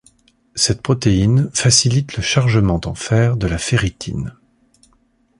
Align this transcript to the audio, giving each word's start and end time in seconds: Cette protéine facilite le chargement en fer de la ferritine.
Cette 0.55 0.81
protéine 0.81 1.51
facilite 1.53 2.17
le 2.17 2.23
chargement 2.23 2.81
en 2.85 2.95
fer 2.95 3.37
de 3.37 3.45
la 3.45 3.59
ferritine. 3.59 4.33